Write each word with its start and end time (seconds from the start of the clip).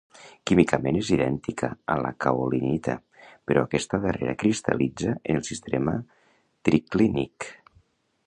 Químicament 0.51 0.95
és 0.99 1.09
idèntica 1.15 1.67
a 1.95 1.97
la 2.05 2.11
caolinita, 2.25 2.95
però 3.51 3.65
aquesta 3.67 3.99
darrera 4.07 4.35
cristal·litza 4.45 5.13
en 5.17 5.41
el 5.41 5.45
sistema 5.51 5.93
triclínic. 6.71 7.51